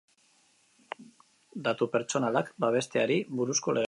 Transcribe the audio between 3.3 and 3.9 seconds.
buruzko legea.